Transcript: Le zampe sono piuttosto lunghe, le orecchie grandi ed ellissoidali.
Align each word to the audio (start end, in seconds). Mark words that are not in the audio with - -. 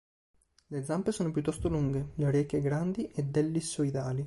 Le 0.65 0.81
zampe 0.83 1.11
sono 1.11 1.29
piuttosto 1.31 1.67
lunghe, 1.69 2.13
le 2.15 2.25
orecchie 2.25 2.59
grandi 2.59 3.11
ed 3.13 3.37
ellissoidali. 3.37 4.19